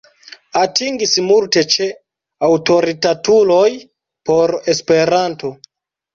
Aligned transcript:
Atingis 0.59 1.11
multe 1.25 1.63
ĉe 1.73 1.87
aŭtoritatuloj 2.47 3.67
por 4.33 4.57
Esperanto. 4.77 5.55